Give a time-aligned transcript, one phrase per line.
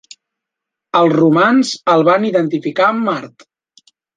[0.99, 3.51] Els romans el van identificar amb Mart.